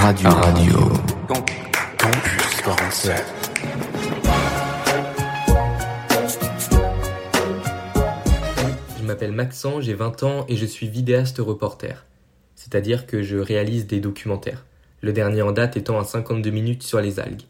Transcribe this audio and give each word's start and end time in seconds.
Radio. 0.00 0.30
Radio. 0.30 0.78
Campus 1.28 2.60
47. 2.64 3.22
Je 8.98 9.04
m'appelle 9.04 9.32
Maxence, 9.32 9.84
j'ai 9.84 9.92
20 9.92 10.22
ans 10.22 10.46
et 10.48 10.56
je 10.56 10.64
suis 10.64 10.88
vidéaste 10.88 11.36
reporter. 11.38 12.06
C'est-à-dire 12.54 13.06
que 13.06 13.22
je 13.22 13.36
réalise 13.36 13.86
des 13.86 14.00
documentaires. 14.00 14.64
Le 15.02 15.12
dernier 15.12 15.42
en 15.42 15.52
date 15.52 15.76
étant 15.76 16.00
à 16.00 16.04
52 16.04 16.48
minutes 16.48 16.82
sur 16.82 17.02
les 17.02 17.20
algues. 17.20 17.42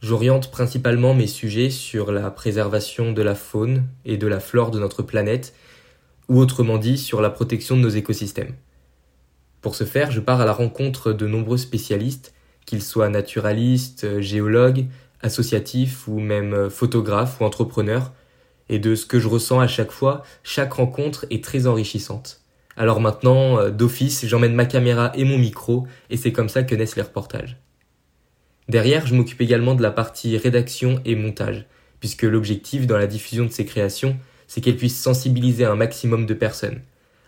J'oriente 0.00 0.50
principalement 0.50 1.14
mes 1.14 1.28
sujets 1.28 1.70
sur 1.70 2.10
la 2.10 2.32
préservation 2.32 3.12
de 3.12 3.22
la 3.22 3.36
faune 3.36 3.84
et 4.04 4.16
de 4.16 4.26
la 4.26 4.40
flore 4.40 4.72
de 4.72 4.80
notre 4.80 5.02
planète, 5.02 5.54
ou 6.28 6.40
autrement 6.40 6.78
dit 6.78 6.98
sur 6.98 7.20
la 7.20 7.30
protection 7.30 7.76
de 7.76 7.82
nos 7.82 7.88
écosystèmes. 7.88 8.56
Pour 9.62 9.76
ce 9.76 9.84
faire, 9.84 10.10
je 10.10 10.20
pars 10.20 10.40
à 10.40 10.44
la 10.44 10.52
rencontre 10.52 11.12
de 11.12 11.26
nombreux 11.26 11.56
spécialistes, 11.56 12.34
qu'ils 12.66 12.82
soient 12.82 13.08
naturalistes, 13.08 14.20
géologues, 14.20 14.86
associatifs 15.20 16.06
ou 16.08 16.18
même 16.18 16.68
photographes 16.68 17.40
ou 17.40 17.44
entrepreneurs, 17.44 18.12
et 18.68 18.78
de 18.78 18.94
ce 18.94 19.06
que 19.06 19.20
je 19.20 19.28
ressens 19.28 19.60
à 19.60 19.68
chaque 19.68 19.92
fois, 19.92 20.22
chaque 20.42 20.72
rencontre 20.72 21.26
est 21.30 21.44
très 21.44 21.66
enrichissante. 21.66 22.40
Alors 22.76 23.00
maintenant, 23.00 23.68
d'office, 23.70 24.26
j'emmène 24.26 24.54
ma 24.54 24.64
caméra 24.64 25.12
et 25.14 25.24
mon 25.24 25.38
micro, 25.38 25.86
et 26.10 26.16
c'est 26.16 26.32
comme 26.32 26.48
ça 26.48 26.62
que 26.62 26.74
naissent 26.74 26.96
les 26.96 27.02
reportages. 27.02 27.58
Derrière, 28.68 29.06
je 29.06 29.14
m'occupe 29.14 29.40
également 29.40 29.74
de 29.74 29.82
la 29.82 29.90
partie 29.90 30.36
rédaction 30.36 31.00
et 31.04 31.14
montage, 31.14 31.66
puisque 32.00 32.22
l'objectif 32.22 32.86
dans 32.86 32.96
la 32.96 33.06
diffusion 33.06 33.44
de 33.44 33.50
ces 33.50 33.64
créations, 33.64 34.16
c'est 34.48 34.60
qu'elles 34.60 34.76
puissent 34.76 35.00
sensibiliser 35.00 35.64
un 35.64 35.76
maximum 35.76 36.26
de 36.26 36.34
personnes. 36.34 36.80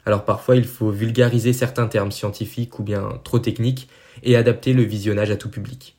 Alors 0.06 0.24
parfois, 0.24 0.56
il 0.56 0.64
faut 0.64 0.90
vulgariser 0.90 1.52
certains 1.52 1.86
termes 1.86 2.12
scientifiques 2.12 2.78
ou 2.78 2.82
bien 2.82 3.20
trop 3.24 3.38
techniques 3.38 3.88
et 4.22 4.36
adapter 4.36 4.72
le 4.72 4.82
visionnage 4.82 5.30
à 5.30 5.36
tout 5.36 5.50
public. 5.50 5.96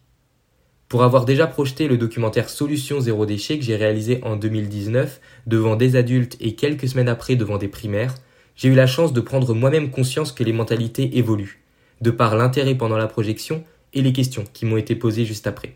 Pour 0.88 1.03
avoir 1.03 1.25
déjà 1.25 1.48
projeté 1.48 1.88
le 1.88 1.98
documentaire 1.98 2.48
Solution 2.48 3.00
zéro 3.00 3.26
déchet 3.26 3.58
que 3.58 3.66
j'ai 3.66 3.76
réalisé 3.76 4.20
en 4.23 4.36
2019 4.36 5.20
devant 5.48 5.76
des 5.76 5.95
adultes 5.95 6.38
et 6.39 6.56
quelques 6.56 6.88
semaines 6.88 7.09
après 7.09 7.36
devant 7.36 7.58
des 7.58 7.67
primaires, 7.67 8.14
j'ai 8.56 8.70
eu 8.70 8.76
la 8.76 8.88
chance 8.88 9.11
de 9.11 9.20
prendre 9.20 9.53
moi-même 9.53 9.89
conscience 9.89 10.31
que 10.31 10.44
les 10.44 10.53
mentalités 10.53 11.17
évoluent, 11.17 11.64
de 12.02 12.11
par 12.11 12.36
l'intérêt 12.36 12.76
pendant 12.76 12.98
la 12.98 13.08
projection 13.08 13.64
et 13.94 14.02
les 14.02 14.14
questions 14.14 14.45
qui 14.53 14.66
m'ont 14.66 14.78
été 14.78 14.95
posées 14.95 15.26
juste 15.26 15.48
après. 15.48 15.76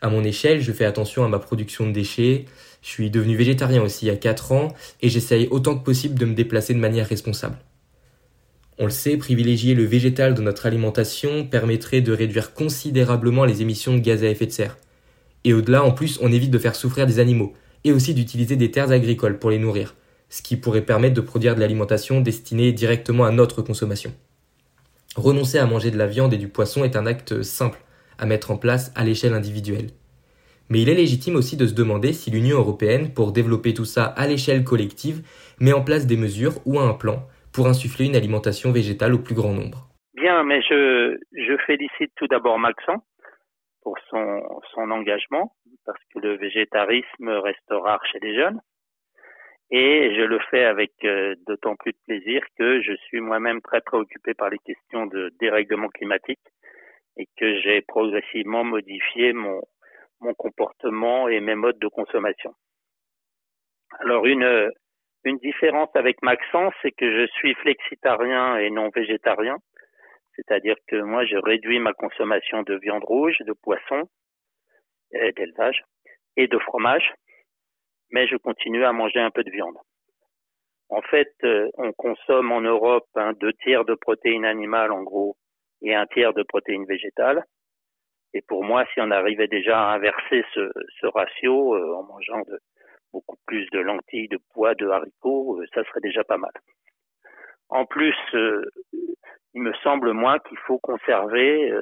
À 0.00 0.10
mon 0.10 0.24
échelle, 0.24 0.60
je 0.60 0.72
fais 0.72 0.84
attention 0.84 1.24
à 1.24 1.28
ma 1.28 1.38
production 1.38 1.86
de 1.86 1.92
déchets, 1.92 2.46
je 2.84 2.90
suis 2.90 3.10
devenu 3.10 3.34
végétarien 3.34 3.82
aussi 3.82 4.04
il 4.04 4.08
y 4.08 4.12
a 4.12 4.16
4 4.16 4.52
ans 4.52 4.74
et 5.00 5.08
j'essaye 5.08 5.48
autant 5.50 5.74
que 5.74 5.82
possible 5.82 6.18
de 6.18 6.26
me 6.26 6.34
déplacer 6.34 6.74
de 6.74 6.78
manière 6.78 7.08
responsable. 7.08 7.56
On 8.78 8.84
le 8.84 8.90
sait, 8.90 9.16
privilégier 9.16 9.74
le 9.74 9.84
végétal 9.84 10.34
dans 10.34 10.42
notre 10.42 10.66
alimentation 10.66 11.46
permettrait 11.46 12.02
de 12.02 12.12
réduire 12.12 12.52
considérablement 12.52 13.46
les 13.46 13.62
émissions 13.62 13.94
de 13.94 14.00
gaz 14.00 14.22
à 14.22 14.28
effet 14.28 14.44
de 14.44 14.50
serre. 14.50 14.76
Et 15.44 15.54
au-delà, 15.54 15.82
en 15.82 15.92
plus, 15.92 16.18
on 16.20 16.30
évite 16.30 16.50
de 16.50 16.58
faire 16.58 16.76
souffrir 16.76 17.06
des 17.06 17.20
animaux 17.20 17.54
et 17.84 17.92
aussi 17.92 18.12
d'utiliser 18.12 18.56
des 18.56 18.70
terres 18.70 18.90
agricoles 18.90 19.38
pour 19.38 19.48
les 19.48 19.58
nourrir, 19.58 19.94
ce 20.28 20.42
qui 20.42 20.58
pourrait 20.58 20.84
permettre 20.84 21.14
de 21.14 21.22
produire 21.22 21.54
de 21.54 21.60
l'alimentation 21.60 22.20
destinée 22.20 22.72
directement 22.72 23.24
à 23.24 23.30
notre 23.30 23.62
consommation. 23.62 24.12
Renoncer 25.16 25.58
à 25.58 25.64
manger 25.64 25.90
de 25.90 25.98
la 25.98 26.06
viande 26.06 26.34
et 26.34 26.38
du 26.38 26.48
poisson 26.48 26.84
est 26.84 26.96
un 26.96 27.06
acte 27.06 27.42
simple 27.42 27.82
à 28.18 28.26
mettre 28.26 28.50
en 28.50 28.58
place 28.58 28.92
à 28.94 29.04
l'échelle 29.04 29.32
individuelle. 29.32 29.88
Mais 30.70 30.80
il 30.80 30.88
est 30.88 30.94
légitime 30.94 31.36
aussi 31.36 31.56
de 31.56 31.66
se 31.66 31.74
demander 31.74 32.12
si 32.12 32.30
l'Union 32.30 32.58
européenne, 32.58 33.12
pour 33.12 33.32
développer 33.32 33.74
tout 33.74 33.84
ça 33.84 34.04
à 34.04 34.26
l'échelle 34.26 34.64
collective, 34.64 35.22
met 35.60 35.72
en 35.72 35.84
place 35.84 36.06
des 36.06 36.16
mesures 36.16 36.54
ou 36.64 36.80
un 36.80 36.94
plan 36.94 37.26
pour 37.52 37.66
insuffler 37.68 38.06
une 38.06 38.16
alimentation 38.16 38.72
végétale 38.72 39.14
au 39.14 39.18
plus 39.18 39.34
grand 39.34 39.52
nombre. 39.52 39.88
Bien, 40.14 40.42
mais 40.42 40.62
je, 40.62 41.16
je 41.32 41.56
félicite 41.66 42.12
tout 42.16 42.26
d'abord 42.26 42.58
Maxent 42.58 43.00
pour 43.82 43.96
son, 44.08 44.42
son 44.74 44.90
engagement, 44.90 45.52
parce 45.84 46.00
que 46.12 46.18
le 46.18 46.36
végétarisme 46.36 47.28
reste 47.28 47.70
rare 47.70 48.04
chez 48.10 48.18
les 48.20 48.34
jeunes. 48.34 48.60
Et 49.70 50.14
je 50.14 50.22
le 50.22 50.38
fais 50.50 50.64
avec 50.64 50.92
euh, 51.04 51.34
d'autant 51.46 51.74
plus 51.76 51.92
de 51.92 51.98
plaisir 52.06 52.42
que 52.58 52.80
je 52.82 52.94
suis 53.06 53.20
moi-même 53.20 53.60
très 53.60 53.80
préoccupé 53.80 54.34
par 54.34 54.50
les 54.50 54.58
questions 54.58 55.06
de 55.06 55.32
dérèglement 55.40 55.88
climatique 55.88 56.40
et 57.16 57.26
que 57.38 57.60
j'ai 57.60 57.80
progressivement 57.82 58.64
modifié 58.64 59.32
mon, 59.32 59.62
mon 60.24 60.34
comportement 60.34 61.28
et 61.28 61.40
mes 61.40 61.54
modes 61.54 61.78
de 61.78 61.88
consommation. 61.88 62.52
Alors 64.00 64.26
une, 64.26 64.70
une 65.24 65.38
différence 65.38 65.90
avec 65.94 66.20
Maxence, 66.22 66.74
c'est 66.82 66.90
que 66.90 67.08
je 67.20 67.26
suis 67.34 67.54
flexitarien 67.54 68.56
et 68.56 68.70
non 68.70 68.90
végétarien, 68.94 69.58
c'est-à-dire 70.34 70.76
que 70.88 70.96
moi 70.96 71.24
je 71.24 71.36
réduis 71.36 71.78
ma 71.78 71.92
consommation 71.92 72.62
de 72.62 72.74
viande 72.74 73.04
rouge, 73.04 73.38
de 73.46 73.52
poisson, 73.52 74.02
d'élevage 75.12 75.84
et 76.36 76.48
de 76.48 76.58
fromage 76.58 77.14
mais 78.14 78.28
je 78.28 78.36
continue 78.36 78.84
à 78.84 78.92
manger 78.92 79.20
un 79.20 79.30
peu 79.30 79.42
de 79.42 79.50
viande. 79.50 79.76
En 80.88 81.02
fait, 81.02 81.34
euh, 81.42 81.68
on 81.76 81.92
consomme 81.92 82.52
en 82.52 82.60
Europe 82.60 83.08
un 83.16 83.32
deux 83.32 83.52
tiers 83.64 83.84
de 83.84 83.94
protéines 83.94 84.44
animales 84.44 84.92
en 84.92 85.02
gros 85.02 85.36
et 85.82 85.94
un 85.94 86.06
tiers 86.06 86.32
de 86.32 86.44
protéines 86.44 86.86
végétales. 86.86 87.44
Et 88.34 88.42
pour 88.42 88.64
moi, 88.64 88.84
si 88.92 89.00
on 89.00 89.10
arrivait 89.10 89.48
déjà 89.48 89.78
à 89.78 89.94
inverser 89.94 90.44
ce, 90.52 90.70
ce 91.00 91.06
ratio 91.06 91.74
euh, 91.74 91.94
en 91.94 92.02
mangeant 92.02 92.40
de, 92.40 92.58
beaucoup 93.12 93.36
plus 93.46 93.66
de 93.70 93.78
lentilles, 93.78 94.28
de 94.28 94.38
pois, 94.52 94.74
de 94.74 94.88
haricots, 94.88 95.60
euh, 95.60 95.66
ça 95.72 95.82
serait 95.84 96.00
déjà 96.00 96.24
pas 96.24 96.36
mal. 96.36 96.52
En 97.70 97.86
plus, 97.86 98.14
il 99.54 99.62
me 99.62 99.72
semble 99.82 100.12
moi 100.12 100.38
qu'il 100.40 100.58
faut 100.58 100.78
conserver 100.78 101.72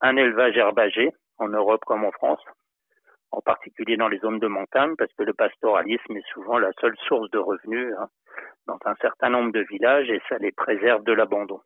un 0.00 0.16
élevage 0.16 0.56
herbagé 0.56 1.10
en 1.38 1.48
Europe 1.48 1.84
comme 1.84 2.04
en 2.04 2.10
France 2.12 2.40
en 3.34 3.40
particulier 3.40 3.96
dans 3.96 4.08
les 4.08 4.18
zones 4.18 4.38
de 4.38 4.46
montagne, 4.46 4.94
parce 4.96 5.12
que 5.14 5.24
le 5.24 5.34
pastoralisme 5.34 6.16
est 6.16 6.28
souvent 6.32 6.58
la 6.58 6.70
seule 6.80 6.96
source 7.08 7.30
de 7.30 7.38
revenus 7.38 7.92
hein, 7.98 8.08
dans 8.66 8.78
un 8.84 8.94
certain 9.00 9.30
nombre 9.30 9.52
de 9.52 9.64
villages 9.68 10.08
et 10.08 10.20
ça 10.28 10.38
les 10.38 10.52
préserve 10.52 11.02
de 11.04 11.12
l'abandon. 11.12 11.60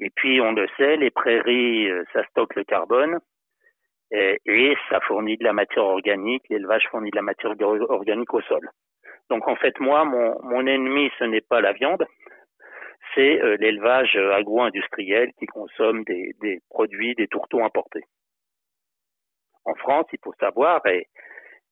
Et 0.00 0.10
puis, 0.10 0.40
on 0.40 0.52
le 0.52 0.66
sait, 0.76 0.96
les 0.96 1.10
prairies, 1.10 1.90
euh, 1.90 2.04
ça 2.12 2.24
stocke 2.28 2.54
le 2.54 2.64
carbone 2.64 3.18
et, 4.10 4.74
ça 4.88 5.00
fournit 5.00 5.36
de 5.36 5.44
la 5.44 5.52
matière 5.52 5.84
organique, 5.84 6.42
l'élevage 6.48 6.88
fournit 6.90 7.10
de 7.10 7.16
la 7.16 7.22
matière 7.22 7.54
organique 7.60 8.32
au 8.32 8.40
sol. 8.42 8.70
Donc, 9.28 9.46
en 9.48 9.56
fait, 9.56 9.78
moi, 9.80 10.04
mon, 10.04 10.66
ennemi, 10.66 11.10
ce 11.18 11.24
n'est 11.24 11.42
pas 11.42 11.60
la 11.60 11.72
viande, 11.72 12.06
c'est 13.14 13.40
euh, 13.42 13.56
l'élevage 13.58 14.16
agro-industriel 14.16 15.32
qui 15.38 15.46
consomme 15.46 16.04
des, 16.04 16.60
produits, 16.70 17.14
des 17.14 17.28
tourteaux 17.28 17.62
importés 17.62 18.04
en 19.68 19.74
France, 19.74 20.06
il 20.12 20.18
faut 20.22 20.34
savoir, 20.40 20.84
et, 20.86 21.06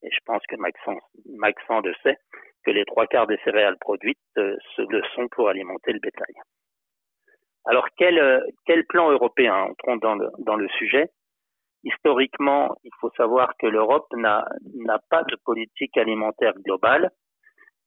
je 0.02 0.18
pense 0.24 0.42
que 0.46 0.56
Maxence, 0.56 1.84
le 1.84 1.94
sait, 2.02 2.18
que 2.64 2.70
les 2.70 2.84
trois 2.84 3.06
quarts 3.06 3.26
des 3.26 3.38
céréales 3.44 3.78
produites 3.78 4.18
euh, 4.38 4.56
le 4.78 5.02
sont 5.14 5.28
pour 5.28 5.48
alimenter 5.48 5.92
le 5.92 6.00
bétail. 6.00 6.34
Alors 7.66 7.86
quel, 7.96 8.18
euh, 8.18 8.40
quel 8.64 8.84
plan 8.86 9.10
européen 9.10 9.54
Entrons 9.54 9.96
dans 9.96 10.14
le, 10.14 10.28
dans 10.38 10.56
le 10.56 10.68
sujet. 10.68 11.10
Historiquement, 11.82 12.74
il 12.84 12.90
faut 13.00 13.10
savoir 13.16 13.56
que 13.58 13.66
l'Europe 13.66 14.08
n'a 14.16 14.44
pas 15.08 15.22
de 15.22 15.36
politique 15.44 15.96
alimentaire 15.96 16.54
globale 16.64 17.10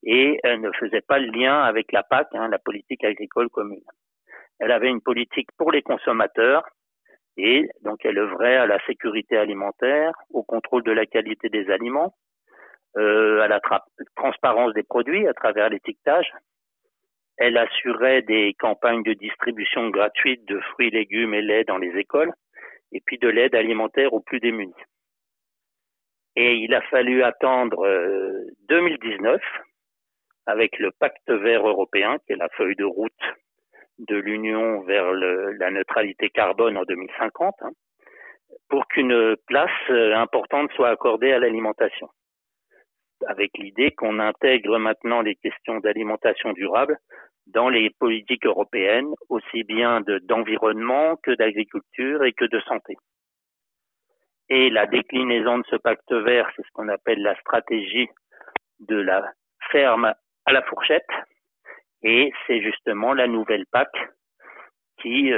et 0.03 0.39
elle 0.43 0.61
ne 0.61 0.71
faisait 0.71 1.01
pas 1.01 1.19
le 1.19 1.27
lien 1.27 1.61
avec 1.63 1.91
la 1.91 2.03
PAC, 2.03 2.27
hein, 2.33 2.47
la 2.47 2.59
politique 2.59 3.03
agricole 3.03 3.49
commune. 3.49 3.83
Elle 4.59 4.71
avait 4.71 4.89
une 4.89 5.01
politique 5.01 5.49
pour 5.57 5.71
les 5.71 5.81
consommateurs 5.81 6.63
et 7.37 7.69
donc 7.81 8.05
elle 8.05 8.17
œuvrait 8.17 8.57
à 8.57 8.65
la 8.65 8.79
sécurité 8.85 9.37
alimentaire, 9.37 10.13
au 10.31 10.43
contrôle 10.43 10.83
de 10.83 10.91
la 10.91 11.05
qualité 11.05 11.49
des 11.49 11.69
aliments, 11.69 12.15
euh, 12.97 13.41
à 13.41 13.47
la 13.47 13.59
transparence 14.15 14.73
des 14.73 14.83
produits 14.83 15.27
à 15.27 15.33
travers 15.33 15.69
l'étiquetage. 15.69 16.31
Elle 17.39 17.57
assurait 17.57 18.21
des 18.21 18.53
campagnes 18.59 19.03
de 19.03 19.13
distribution 19.13 19.89
gratuite 19.89 20.45
de 20.45 20.59
fruits, 20.59 20.91
légumes 20.91 21.33
et 21.33 21.41
lait 21.41 21.63
dans 21.63 21.77
les 21.77 21.97
écoles, 21.97 22.33
et 22.91 23.01
puis 23.05 23.17
de 23.17 23.29
l'aide 23.29 23.55
alimentaire 23.55 24.13
aux 24.13 24.19
plus 24.19 24.41
démunis. 24.41 24.73
Et 26.35 26.55
il 26.55 26.73
a 26.73 26.81
fallu 26.81 27.23
attendre 27.23 27.87
2019 28.67 29.35
euh, 29.35 29.39
avec 30.47 30.77
le 30.79 30.91
pacte 30.91 31.29
vert 31.29 31.65
européen, 31.65 32.17
qui 32.25 32.33
est 32.33 32.35
la 32.35 32.49
feuille 32.49 32.75
de 32.75 32.83
route 32.83 33.13
de 33.99 34.15
l'Union 34.15 34.81
vers 34.81 35.11
la 35.13 35.71
neutralité 35.71 36.29
carbone 36.29 36.77
en 36.77 36.83
2050, 36.83 37.55
hein, 37.61 37.71
pour 38.69 38.85
qu'une 38.87 39.35
place 39.47 39.69
euh, 39.89 40.13
importante 40.15 40.71
soit 40.73 40.89
accordée 40.89 41.31
à 41.31 41.39
l'alimentation. 41.39 42.09
Avec 43.27 43.57
l'idée 43.57 43.91
qu'on 43.91 44.19
intègre 44.19 44.77
maintenant 44.77 45.21
les 45.21 45.35
questions 45.35 45.79
d'alimentation 45.79 46.51
durable 46.53 46.97
dans 47.49 47.69
les 47.69 47.89
politiques 47.89 48.45
européennes, 48.45 49.13
aussi 49.29 49.63
bien 49.63 50.01
d'environnement 50.23 51.15
que 51.17 51.31
d'agriculture 51.31 52.23
et 52.23 52.33
que 52.33 52.45
de 52.45 52.59
santé. 52.61 52.95
Et 54.49 54.69
la 54.69 54.87
déclinaison 54.87 55.59
de 55.59 55.65
ce 55.69 55.75
pacte 55.75 56.11
vert, 56.11 56.49
c'est 56.55 56.63
ce 56.63 56.71
qu'on 56.73 56.89
appelle 56.89 57.21
la 57.21 57.35
stratégie 57.39 58.09
de 58.79 58.95
la 58.95 59.31
ferme 59.71 60.13
à 60.45 60.51
la 60.51 60.61
fourchette, 60.63 61.09
et 62.01 62.31
c'est 62.47 62.61
justement 62.61 63.13
la 63.13 63.27
nouvelle 63.27 63.65
PAC 63.71 63.89
qui, 65.01 65.31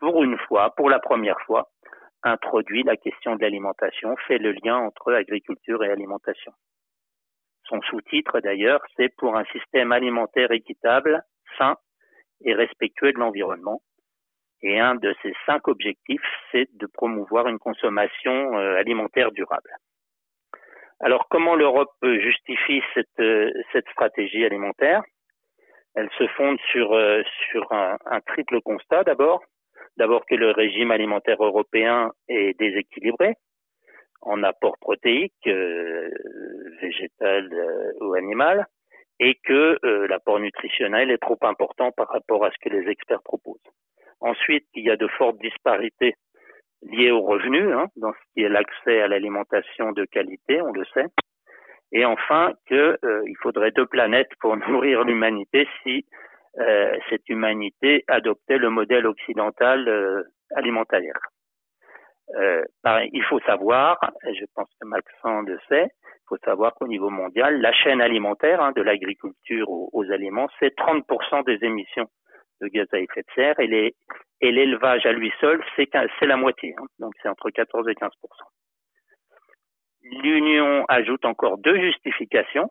pour 0.00 0.22
une 0.24 0.38
fois, 0.38 0.74
pour 0.76 0.90
la 0.90 0.98
première 0.98 1.40
fois, 1.42 1.70
introduit 2.22 2.82
la 2.82 2.96
question 2.96 3.36
de 3.36 3.42
l'alimentation, 3.42 4.16
fait 4.26 4.38
le 4.38 4.52
lien 4.52 4.76
entre 4.76 5.12
agriculture 5.14 5.84
et 5.84 5.90
alimentation. 5.90 6.52
Son 7.68 7.80
sous-titre 7.82 8.40
d'ailleurs, 8.40 8.80
c'est 8.96 9.14
pour 9.16 9.36
un 9.36 9.44
système 9.46 9.92
alimentaire 9.92 10.52
équitable, 10.52 11.22
sain 11.58 11.76
et 12.44 12.54
respectueux 12.54 13.12
de 13.12 13.18
l'environnement. 13.18 13.80
Et 14.62 14.78
un 14.80 14.94
de 14.94 15.14
ces 15.22 15.34
cinq 15.44 15.68
objectifs, 15.68 16.24
c'est 16.50 16.68
de 16.74 16.86
promouvoir 16.86 17.48
une 17.48 17.58
consommation 17.58 18.58
euh, 18.58 18.76
alimentaire 18.76 19.32
durable. 19.32 19.70
Alors 21.00 21.26
comment 21.28 21.56
l'Europe 21.56 21.92
justifie 22.02 22.82
cette, 22.94 23.20
euh, 23.20 23.50
cette 23.72 23.88
stratégie 23.90 24.44
alimentaire? 24.44 25.02
Elle 25.94 26.10
se 26.18 26.26
fonde 26.28 26.58
sur, 26.72 26.92
euh, 26.92 27.22
sur 27.50 27.70
un, 27.72 27.96
un 28.06 28.20
triple 28.20 28.60
constat 28.62 29.04
d'abord. 29.04 29.42
D'abord 29.96 30.24
que 30.26 30.34
le 30.34 30.50
régime 30.50 30.90
alimentaire 30.90 31.42
européen 31.42 32.12
est 32.28 32.58
déséquilibré, 32.58 33.34
en 34.26 34.42
apport 34.42 34.76
protéique, 34.78 35.46
euh, 35.46 36.10
végétal 36.82 37.48
euh, 37.52 37.92
ou 38.00 38.14
animal, 38.14 38.66
et 39.20 39.38
que 39.44 39.78
euh, 39.84 40.06
l'apport 40.08 40.40
nutritionnel 40.40 41.10
est 41.10 41.18
trop 41.18 41.38
important 41.42 41.92
par 41.92 42.08
rapport 42.08 42.44
à 42.44 42.50
ce 42.50 42.56
que 42.60 42.74
les 42.74 42.90
experts 42.90 43.22
proposent. 43.22 43.70
Ensuite, 44.20 44.66
il 44.74 44.84
y 44.84 44.90
a 44.90 44.96
de 44.96 45.06
fortes 45.06 45.38
disparités 45.38 46.14
liées 46.82 47.12
aux 47.12 47.22
revenus, 47.22 47.72
hein, 47.72 47.86
dans 47.96 48.12
ce 48.12 48.18
qui 48.34 48.42
est 48.42 48.48
l'accès 48.48 49.00
à 49.00 49.08
l'alimentation 49.08 49.92
de 49.92 50.04
qualité, 50.04 50.60
on 50.60 50.72
le 50.72 50.84
sait. 50.92 51.06
Et 51.92 52.04
enfin, 52.04 52.52
qu'il 52.66 52.98
il 53.26 53.36
faudrait 53.40 53.70
deux 53.70 53.86
planètes 53.86 54.32
pour 54.40 54.56
nourrir 54.68 55.04
l'humanité 55.04 55.68
si 55.82 56.04
cette 57.10 57.28
humanité 57.28 58.02
adoptait 58.08 58.56
le 58.56 58.70
modèle 58.70 59.06
occidental 59.06 60.24
alimentaire. 60.54 61.18
Euh, 62.34 62.64
il 63.12 63.22
faut 63.24 63.40
savoir, 63.40 63.98
je 64.24 64.44
pense 64.54 64.68
que 64.80 64.86
Maxent 64.86 65.46
le 65.46 65.58
sait, 65.68 65.86
il 66.04 66.28
faut 66.28 66.38
savoir 66.44 66.74
qu'au 66.74 66.88
niveau 66.88 67.08
mondial, 67.08 67.60
la 67.60 67.72
chaîne 67.72 68.00
alimentaire, 68.00 68.60
hein, 68.60 68.72
de 68.72 68.82
l'agriculture 68.82 69.68
aux, 69.68 70.10
aliments, 70.10 70.48
c'est 70.58 70.76
30% 70.76 71.44
des 71.44 71.64
émissions 71.64 72.08
de 72.60 72.68
gaz 72.68 72.88
à 72.92 72.98
effet 72.98 73.20
de 73.20 73.32
serre 73.34 73.60
et, 73.60 73.94
l'élevage 74.40 75.06
à 75.06 75.12
lui 75.12 75.32
seul, 75.40 75.62
c'est, 75.76 75.88
c'est 76.18 76.26
la 76.26 76.36
moitié, 76.36 76.74
hein, 76.78 76.86
donc 76.98 77.14
c'est 77.22 77.28
entre 77.28 77.50
14 77.50 77.88
et 77.88 77.94
15%. 77.94 78.10
L'Union 80.02 80.84
ajoute 80.88 81.24
encore 81.24 81.58
deux 81.58 81.80
justifications 81.80 82.70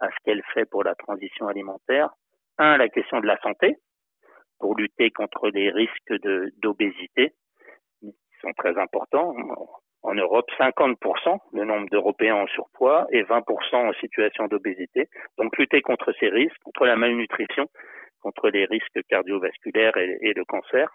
à 0.00 0.08
ce 0.08 0.16
qu'elle 0.24 0.42
fait 0.54 0.64
pour 0.64 0.84
la 0.84 0.94
transition 0.94 1.48
alimentaire. 1.48 2.10
Un, 2.58 2.76
la 2.76 2.88
question 2.88 3.20
de 3.20 3.26
la 3.26 3.38
santé, 3.40 3.76
pour 4.58 4.76
lutter 4.76 5.10
contre 5.10 5.48
les 5.48 5.70
risques 5.70 6.14
d'obésité 6.58 7.34
sont 8.42 8.52
très 8.52 8.78
importants. 8.78 9.34
En 10.02 10.14
Europe, 10.14 10.50
50% 10.58 11.38
le 11.52 11.64
nombre 11.64 11.88
d'Européens 11.90 12.34
en 12.34 12.46
surpoids 12.48 13.06
et 13.12 13.22
20% 13.22 13.76
en 13.76 13.92
situation 13.94 14.48
d'obésité. 14.48 15.08
Donc 15.38 15.56
lutter 15.56 15.80
contre 15.80 16.12
ces 16.18 16.28
risques, 16.28 16.58
contre 16.64 16.86
la 16.86 16.96
malnutrition, 16.96 17.68
contre 18.20 18.50
les 18.50 18.64
risques 18.64 19.00
cardiovasculaires 19.08 19.96
et, 19.96 20.34
de 20.34 20.42
cancer. 20.42 20.92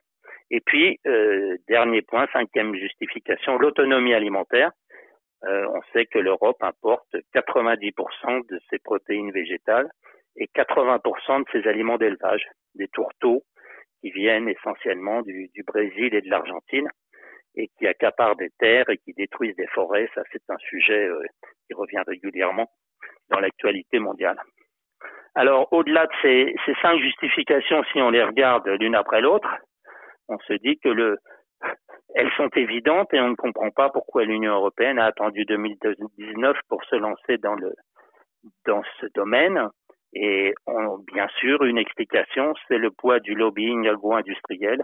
Et 0.52 0.62
puis, 0.62 1.00
euh, 1.08 1.58
dernier 1.68 2.02
point, 2.02 2.28
cinquième 2.34 2.76
justification, 2.76 3.58
l'autonomie 3.58 4.14
alimentaire. 4.14 4.72
Euh, 5.44 5.68
on 5.74 5.82
sait 5.94 6.06
que 6.06 6.20
l'Europe 6.20 6.62
importe 6.62 7.16
90% 7.34 8.48
de 8.50 8.60
ses 8.70 8.80
protéines 8.80 9.32
végétales 9.32 9.90
et 10.36 10.48
80% 10.48 11.44
de 11.44 11.46
ses 11.52 11.68
aliments 11.68 11.98
d'élevage, 11.98 12.46
des 12.76 12.88
tourteaux 12.88 13.44
qui 14.02 14.12
viennent 14.12 14.50
essentiellement 14.50 15.22
du 15.22 15.64
Brésil 15.66 16.14
et 16.14 16.22
de 16.22 16.30
l'Argentine 16.30 16.90
et 17.58 17.70
qui 17.78 17.88
accaparent 17.88 18.36
des 18.36 18.52
terres 18.60 18.90
et 18.90 18.98
qui 18.98 19.14
détruisent 19.14 19.56
des 19.56 19.68
forêts. 19.68 20.10
Ça, 20.16 20.22
c'est 20.32 20.50
un 20.50 20.58
sujet 20.58 21.08
euh, 21.08 21.22
qui 21.68 21.74
revient 21.74 22.02
régulièrement 22.08 22.70
dans 23.30 23.40
l'actualité 23.40 24.00
mondiale. 24.00 24.38
Alors, 25.36 25.72
au-delà 25.74 26.06
de 26.06 26.12
ces, 26.22 26.56
ces, 26.66 26.74
cinq 26.82 27.00
justifications, 27.00 27.84
si 27.92 28.02
on 28.02 28.12
les 28.12 28.24
regarde 28.24 28.68
l'une 28.80 28.96
après 28.96 29.22
l'autre, 29.22 29.50
on 30.30 30.38
se 30.40 30.54
dit 30.54 30.78
que 30.80 30.90
le, 30.90 31.18
elles 32.16 32.32
sont 32.38 32.50
évidentes 32.56 33.14
et 33.14 33.20
on 33.20 33.30
ne 33.30 33.36
comprend 33.36 33.72
pas 33.72 33.90
pourquoi 33.90 34.24
l'Union 34.24 34.54
européenne 34.54 35.00
a 35.00 35.06
attendu 35.06 35.46
2019 35.46 36.58
pour 36.70 36.84
se 36.86 36.96
lancer 36.96 37.38
dans 37.38 37.56
le 37.56 37.74
dans 38.66 38.82
ce 39.02 39.08
domaine. 39.14 39.68
Et 40.14 40.54
on, 40.68 41.00
bien 41.14 41.28
sûr, 41.40 41.64
une 41.64 41.78
explication, 41.78 42.54
c'est 42.68 42.78
le 42.78 42.92
poids 42.92 43.20
du 43.20 43.36
lobbying 43.36 43.88
agro-industriel 43.88 44.84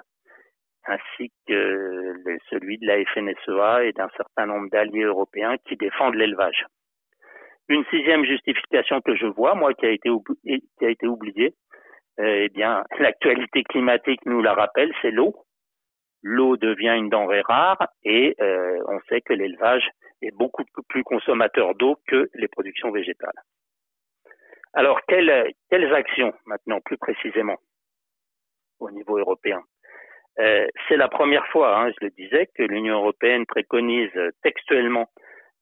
ainsi 0.86 1.32
que 1.48 2.16
celui 2.50 2.78
de 2.78 2.88
la 2.88 3.04
FNSEA 3.06 3.86
et 3.86 3.94
d'un 3.94 4.10
certain 4.18 4.46
nombre 4.46 4.70
d'alliés 4.70 5.04
européens 5.04 5.58
qui 5.66 5.76
défendent 5.76 6.16
l'élevage. 6.16 6.66
Une 7.70 7.86
sixième 7.86 8.26
justification 8.26 9.02
que 9.02 9.16
je 9.16 9.26
vois, 9.26 9.56
moi, 9.56 9.74
qui 9.74 9.86
a 9.86 9.90
été, 9.90 10.10
qui 10.44 10.86
a 10.86 10.90
été 10.90 11.08
oubliée, 11.08 11.54
euh, 12.20 12.44
eh 12.46 12.50
bien, 12.50 12.84
l'actualité 13.00 13.64
climatique 13.64 14.26
nous 14.26 14.42
la 14.42 14.54
rappelle, 14.54 14.94
c'est 15.02 15.12
l'eau. 15.12 15.34
L'eau 16.22 16.58
devient 16.58 16.96
une 16.96 17.10
denrée 17.10 17.42
rare 17.42 17.88
et 18.04 18.36
euh, 18.40 18.80
on 18.88 19.00
sait 19.10 19.22
que 19.22 19.34
l'élevage 19.34 19.90
est 20.22 20.32
beaucoup 20.32 20.64
plus 20.88 21.04
consommateur 21.04 21.76
d'eau 21.76 21.98
que 22.08 22.30
les 22.34 22.48
productions 22.48 22.92
végétales. 22.92 23.42
Alors, 24.74 25.02
quelles, 25.08 25.54
quelles 25.70 25.94
actions 25.94 26.34
maintenant, 26.46 26.80
plus 26.82 26.98
précisément, 26.98 27.58
au 28.80 28.90
niveau 28.90 29.18
européen? 29.18 29.62
Euh, 30.40 30.66
c'est 30.88 30.98
la 30.98 31.10
première 31.10 31.46
fois, 31.48 31.78
hein, 31.78 31.92
je 31.92 32.06
le 32.06 32.12
disais, 32.12 32.48
que 32.56 32.64
l'Union 32.64 32.96
européenne 32.96 33.46
préconise 33.46 34.12
textuellement, 34.42 35.08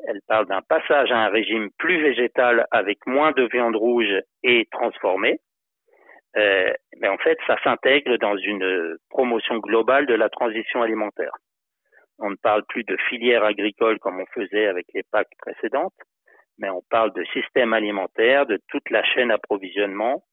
elle 0.07 0.21
parle 0.27 0.47
d'un 0.47 0.61
passage 0.61 1.11
à 1.11 1.17
un 1.17 1.29
régime 1.29 1.69
plus 1.77 2.01
végétal 2.01 2.65
avec 2.71 3.05
moins 3.05 3.31
de 3.31 3.43
viande 3.51 3.75
rouge 3.75 4.21
et 4.43 4.67
transformée. 4.71 5.39
Euh, 6.37 6.71
mais 6.99 7.09
en 7.09 7.17
fait, 7.17 7.37
ça 7.45 7.57
s'intègre 7.63 8.17
dans 8.17 8.37
une 8.37 8.97
promotion 9.09 9.57
globale 9.57 10.05
de 10.05 10.13
la 10.13 10.29
transition 10.29 10.81
alimentaire. 10.81 11.33
On 12.19 12.29
ne 12.29 12.35
parle 12.35 12.63
plus 12.69 12.83
de 12.83 12.95
filière 13.09 13.43
agricole 13.43 13.99
comme 13.99 14.19
on 14.19 14.25
faisait 14.33 14.67
avec 14.67 14.85
les 14.93 15.03
PAC 15.11 15.27
précédentes, 15.39 15.93
mais 16.57 16.69
on 16.69 16.81
parle 16.89 17.11
de 17.13 17.23
système 17.33 17.73
alimentaire, 17.73 18.45
de 18.45 18.59
toute 18.69 18.89
la 18.89 19.03
chaîne 19.03 19.29
d'approvisionnement, 19.29 20.23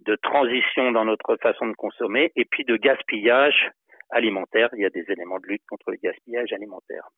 de 0.00 0.16
transition 0.16 0.92
dans 0.92 1.04
notre 1.04 1.36
façon 1.36 1.68
de 1.68 1.74
consommer 1.74 2.32
et 2.36 2.44
puis 2.44 2.64
de 2.64 2.76
gaspillage 2.76 3.70
alimentaire. 4.10 4.68
Il 4.74 4.82
y 4.82 4.86
a 4.86 4.90
des 4.90 5.04
éléments 5.08 5.38
de 5.38 5.46
lutte 5.46 5.62
contre 5.68 5.90
le 5.90 5.96
gaspillage 5.96 6.52
alimentaire. 6.52 7.08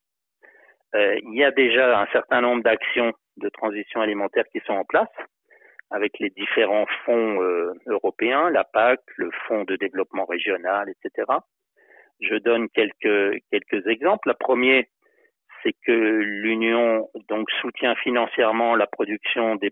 Euh, 0.94 1.16
il 1.22 1.34
y 1.34 1.44
a 1.44 1.50
déjà 1.50 2.00
un 2.00 2.06
certain 2.12 2.40
nombre 2.40 2.62
d'actions 2.62 3.12
de 3.36 3.48
transition 3.50 4.00
alimentaire 4.00 4.44
qui 4.52 4.60
sont 4.60 4.72
en 4.72 4.84
place 4.84 5.08
avec 5.90 6.18
les 6.18 6.30
différents 6.30 6.86
fonds 7.04 7.42
euh, 7.42 7.72
européens, 7.86 8.50
la 8.50 8.64
PAC, 8.64 9.00
le 9.16 9.30
Fonds 9.46 9.64
de 9.64 9.76
développement 9.76 10.24
régional, 10.26 10.88
etc. 10.88 11.30
Je 12.20 12.34
donne 12.36 12.68
quelques 12.70 13.40
quelques 13.50 13.86
exemples. 13.86 14.28
Le 14.28 14.34
premier, 14.34 14.88
c'est 15.62 15.74
que 15.86 15.92
l'Union 15.92 17.08
donc 17.28 17.50
soutient 17.60 17.94
financièrement 17.96 18.76
la 18.76 18.86
production 18.86 19.56
des, 19.56 19.70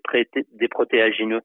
protéagineux 0.69 1.43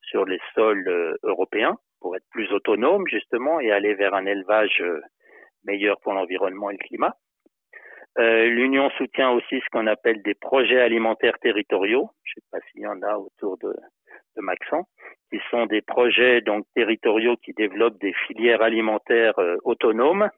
sur 0.00 0.24
les 0.24 0.40
sols 0.54 0.88
euh, 0.88 1.16
européens 1.22 1.78
pour 2.02 2.16
être 2.16 2.28
plus 2.30 2.52
autonome 2.52 3.06
justement 3.06 3.60
et 3.60 3.70
aller 3.70 3.94
vers 3.94 4.12
un 4.12 4.26
élevage 4.26 4.80
euh, 4.80 5.00
meilleur 5.64 5.98
pour 6.00 6.12
l'environnement 6.12 6.68
et 6.68 6.74
le 6.74 6.86
climat. 6.86 7.16
Euh, 8.18 8.46
L'Union 8.46 8.90
soutient 8.98 9.30
aussi 9.30 9.60
ce 9.60 9.70
qu'on 9.70 9.86
appelle 9.86 10.20
des 10.22 10.34
projets 10.34 10.80
alimentaires 10.80 11.38
territoriaux. 11.38 12.10
Je 12.24 12.32
ne 12.36 12.42
sais 12.42 12.46
pas 12.50 12.58
s'il 12.70 12.82
y 12.82 12.86
en 12.86 13.00
a 13.02 13.16
autour 13.16 13.56
de, 13.58 13.72
de 14.36 14.42
Maxent, 14.42 14.84
qui 15.30 15.38
sont 15.50 15.64
des 15.66 15.80
projets 15.80 16.42
donc 16.42 16.66
territoriaux 16.74 17.36
qui 17.36 17.52
développent 17.54 17.98
des 18.00 18.12
filières 18.26 18.60
alimentaires 18.60 19.38
euh, 19.38 19.56
autonomes, 19.64 20.28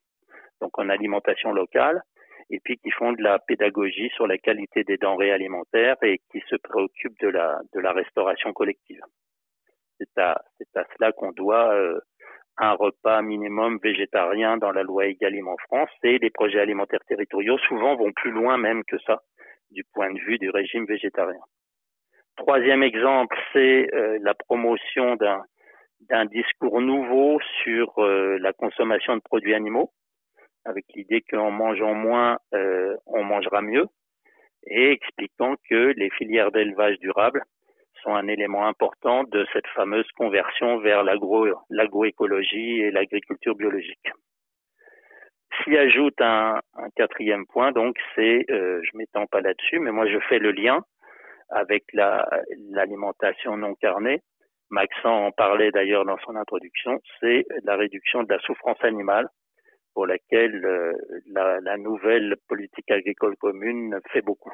donc 0.60 0.78
en 0.78 0.88
alimentation 0.88 1.52
locale, 1.52 2.02
et 2.50 2.60
puis 2.62 2.76
qui 2.76 2.90
font 2.90 3.12
de 3.12 3.22
la 3.22 3.38
pédagogie 3.38 4.10
sur 4.10 4.26
la 4.26 4.38
qualité 4.38 4.84
des 4.84 4.98
denrées 4.98 5.32
alimentaires 5.32 5.96
et 6.02 6.20
qui 6.30 6.40
se 6.48 6.56
préoccupent 6.56 7.18
de 7.20 7.28
la 7.28 7.58
de 7.72 7.80
la 7.80 7.92
restauration 7.92 8.52
collective. 8.52 9.00
C'est 9.98 10.18
à, 10.18 10.42
cela 10.96 11.12
qu'on 11.12 11.32
doit 11.32 11.72
euh, 11.74 12.00
un 12.58 12.72
repas 12.72 13.22
minimum 13.22 13.78
végétarien 13.82 14.56
dans 14.56 14.72
la 14.72 14.82
loi 14.82 15.06
Egalim 15.06 15.48
en 15.48 15.56
France 15.68 15.90
et 16.02 16.18
les 16.18 16.30
projets 16.30 16.60
alimentaires 16.60 17.04
territoriaux 17.06 17.58
souvent 17.58 17.96
vont 17.96 18.12
plus 18.12 18.30
loin 18.30 18.56
même 18.56 18.84
que 18.84 18.98
ça 19.00 19.22
du 19.70 19.84
point 19.92 20.12
de 20.12 20.18
vue 20.20 20.38
du 20.38 20.50
régime 20.50 20.86
végétarien. 20.86 21.40
Troisième 22.36 22.82
exemple, 22.82 23.36
c'est 23.52 23.88
euh, 23.94 24.18
la 24.22 24.34
promotion 24.34 25.16
d'un 25.16 25.44
d'un 26.10 26.26
discours 26.26 26.82
nouveau 26.82 27.40
sur 27.62 27.98
euh, 27.98 28.36
la 28.38 28.52
consommation 28.52 29.16
de 29.16 29.22
produits 29.22 29.54
animaux, 29.54 29.90
avec 30.66 30.84
l'idée 30.94 31.22
qu'en 31.22 31.50
mangeant 31.50 31.94
moins, 31.94 32.36
on 33.06 33.24
mangera 33.24 33.62
mieux, 33.62 33.86
et 34.66 34.92
expliquant 34.92 35.54
que 35.68 35.94
les 35.96 36.10
filières 36.10 36.50
d'élevage 36.52 36.98
durable 36.98 37.42
sont 38.04 38.14
un 38.14 38.28
élément 38.28 38.66
important 38.66 39.24
de 39.24 39.46
cette 39.52 39.66
fameuse 39.68 40.06
conversion 40.12 40.78
vers 40.78 41.02
l'agroécologie 41.02 42.80
et 42.80 42.90
l'agriculture 42.90 43.56
biologique. 43.56 44.12
S'y 45.62 45.76
ajoute 45.76 46.20
un, 46.20 46.60
quatrième 46.96 47.46
point, 47.46 47.72
donc 47.72 47.96
c'est, 48.14 48.44
euh, 48.50 48.80
je 48.82 48.96
m'étends 48.96 49.26
pas 49.26 49.40
là-dessus, 49.40 49.78
mais 49.78 49.92
moi 49.92 50.06
je 50.06 50.18
fais 50.28 50.38
le 50.38 50.50
lien 50.52 50.84
avec 51.48 51.84
l'alimentation 51.92 53.56
non 53.56 53.74
carnée. 53.74 54.20
Maxent 54.70 55.04
en 55.04 55.30
parlait 55.30 55.70
d'ailleurs 55.70 56.04
dans 56.04 56.18
son 56.18 56.36
introduction, 56.36 57.00
c'est 57.20 57.46
la 57.64 57.76
réduction 57.76 58.24
de 58.24 58.32
la 58.32 58.40
souffrance 58.40 58.82
animale 58.82 59.28
pour 59.94 60.06
laquelle 60.06 60.64
euh, 60.64 60.92
la, 61.30 61.60
la, 61.60 61.76
nouvelle 61.76 62.36
politique 62.48 62.90
agricole 62.90 63.36
commune 63.36 64.00
fait 64.10 64.22
beaucoup. 64.22 64.50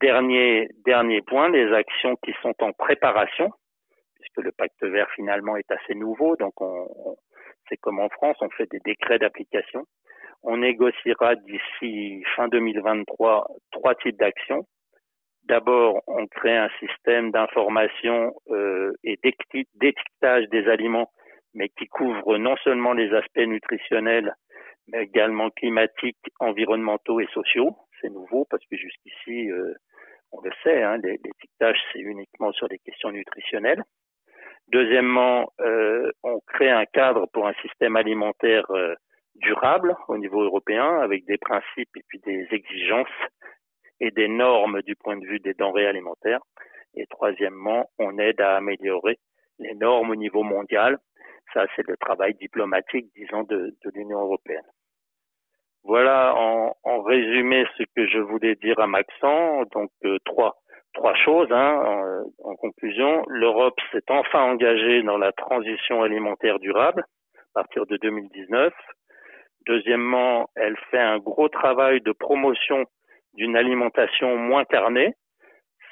Dernier, 0.00 0.68
dernier 0.84 1.22
point, 1.22 1.48
les 1.48 1.72
actions 1.72 2.16
qui 2.24 2.32
sont 2.42 2.54
en 2.60 2.72
préparation, 2.72 3.50
puisque 4.20 4.44
le 4.44 4.52
pacte 4.52 4.82
vert 4.82 5.08
finalement 5.14 5.56
est 5.56 5.70
assez 5.70 5.94
nouveau, 5.94 6.36
donc 6.36 6.60
on, 6.60 7.16
c'est 7.68 7.76
comme 7.78 8.00
en 8.00 8.08
France, 8.08 8.36
on 8.40 8.50
fait 8.50 8.70
des 8.70 8.80
décrets 8.84 9.18
d'application. 9.18 9.84
On 10.42 10.58
négociera 10.58 11.34
d'ici 11.34 12.22
fin 12.36 12.48
2023 12.48 13.48
trois 13.72 13.94
types 13.96 14.18
d'actions. 14.18 14.66
D'abord, 15.44 16.02
on 16.06 16.26
crée 16.26 16.56
un 16.56 16.70
système 16.80 17.30
d'information 17.30 18.34
euh, 18.50 18.92
et 19.04 19.18
d'étiquetage 19.22 20.48
des 20.48 20.68
aliments, 20.68 21.10
mais 21.54 21.68
qui 21.70 21.86
couvre 21.86 22.36
non 22.36 22.56
seulement 22.64 22.92
les 22.92 23.12
aspects 23.14 23.38
nutritionnels, 23.38 24.34
mais 24.88 25.04
également 25.04 25.50
climatiques, 25.50 26.18
environnementaux 26.40 27.20
et 27.20 27.28
sociaux. 27.32 27.76
C'est 28.00 28.10
nouveau 28.10 28.46
parce 28.50 28.64
que 28.66 28.76
jusqu'ici, 28.76 29.50
euh, 29.50 29.74
on 30.32 30.40
le 30.40 30.50
sait, 30.62 30.82
hein, 30.82 30.98
l'étiquetage, 30.98 31.78
c'est 31.92 32.00
uniquement 32.00 32.52
sur 32.52 32.68
des 32.68 32.78
questions 32.78 33.10
nutritionnelles. 33.10 33.82
Deuxièmement, 34.68 35.52
euh, 35.60 36.10
on 36.24 36.40
crée 36.40 36.70
un 36.70 36.86
cadre 36.86 37.26
pour 37.32 37.46
un 37.46 37.54
système 37.62 37.96
alimentaire 37.96 38.68
euh, 38.70 38.94
durable 39.36 39.96
au 40.08 40.18
niveau 40.18 40.42
européen 40.42 40.98
avec 41.00 41.24
des 41.26 41.38
principes 41.38 41.96
et 41.96 42.02
puis 42.08 42.18
des 42.20 42.48
exigences 42.50 43.06
et 44.00 44.10
des 44.10 44.28
normes 44.28 44.82
du 44.82 44.96
point 44.96 45.16
de 45.16 45.24
vue 45.24 45.38
des 45.38 45.54
denrées 45.54 45.86
alimentaires. 45.86 46.40
Et 46.94 47.06
troisièmement, 47.06 47.90
on 47.98 48.18
aide 48.18 48.40
à 48.40 48.56
améliorer 48.56 49.18
les 49.58 49.74
normes 49.74 50.10
au 50.10 50.16
niveau 50.16 50.42
mondial. 50.42 50.98
Ça, 51.54 51.66
c'est 51.76 51.86
le 51.86 51.96
travail 51.96 52.34
diplomatique, 52.34 53.06
disons, 53.14 53.44
de, 53.44 53.74
de 53.84 53.90
l'Union 53.94 54.20
européenne. 54.20 54.66
Voilà 55.86 56.34
en, 56.34 57.02
résumé 57.02 57.64
ce 57.78 57.84
que 57.94 58.08
je 58.08 58.18
voulais 58.18 58.56
dire 58.56 58.78
à 58.80 58.88
Maxent. 58.88 59.68
Donc 59.72 59.90
euh, 60.04 60.18
trois 60.24 60.54
choses 61.24 61.52
hein, 61.52 62.24
en, 62.42 62.50
en, 62.50 62.56
conclusion. 62.56 63.22
L'Europe 63.28 63.78
s'est 63.92 64.04
enfin 64.08 64.42
engagée 64.42 65.02
dans 65.02 65.18
la 65.18 65.30
transition 65.32 66.02
alimentaire 66.02 66.58
durable 66.58 67.04
à 67.54 67.62
partir 67.62 67.86
de 67.86 67.96
2019. 67.98 68.72
Deuxièmement, 69.66 70.48
elle 70.56 70.76
fait 70.90 70.98
un 70.98 71.18
gros 71.18 71.48
travail 71.48 72.00
de 72.00 72.12
promotion 72.12 72.84
d'une 73.34 73.56
alimentation 73.56 74.36
moins 74.36 74.64
carnée. 74.64 75.14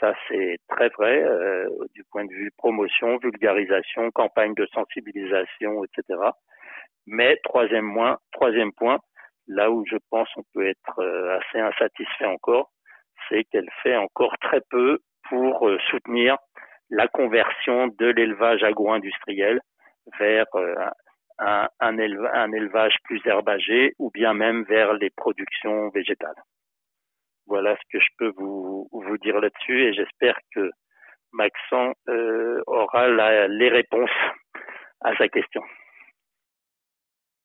Ça, 0.00 0.12
c'est 0.28 0.56
très 0.68 0.88
vrai 0.88 1.22
euh, 1.22 1.68
du 1.94 2.02
point 2.10 2.24
de 2.24 2.32
vue 2.32 2.50
promotion, 2.56 3.18
vulgarisation, 3.18 4.10
campagne 4.10 4.54
de 4.54 4.66
sensibilisation, 4.74 5.84
etc. 5.84 6.20
Mais 7.06 7.36
troisième, 7.44 7.84
moins, 7.84 8.18
troisième 8.32 8.72
point, 8.72 8.98
là 9.48 9.70
où 9.70 9.84
je 9.86 9.96
pense 10.10 10.28
on 10.36 10.42
peut 10.52 10.66
être 10.66 10.98
euh, 10.98 11.38
assez 11.38 11.60
insatisfait 11.60 12.26
encore, 12.26 12.70
c'est 13.28 13.44
qu'elle 13.44 13.68
fait 13.82 13.96
encore 13.96 14.36
très 14.40 14.60
peu 14.70 14.98
pour 15.28 15.68
euh, 15.68 15.78
soutenir 15.90 16.36
la 16.90 17.08
conversion 17.08 17.88
de 17.98 18.06
l'élevage 18.06 18.62
agro-industriel 18.62 19.60
vers 20.18 20.46
euh, 20.54 20.74
un, 21.38 21.98
élevage 21.98 22.96
plus 23.04 23.20
herbagé 23.26 23.94
ou 23.98 24.10
bien 24.10 24.34
même 24.34 24.64
vers 24.64 24.92
les 24.94 25.10
productions 25.10 25.88
végétales. 25.90 26.42
Voilà 27.46 27.76
ce 27.76 27.82
que 27.92 28.00
je 28.00 28.08
peux 28.18 28.32
vous, 28.36 28.88
dire 29.22 29.40
là-dessus 29.40 29.84
et 29.84 29.94
j'espère 29.94 30.38
que 30.54 30.70
Maxent 31.32 31.94
aura 32.66 33.08
les 33.48 33.68
réponses 33.68 34.10
à 35.00 35.14
sa 35.16 35.28
question. 35.28 35.62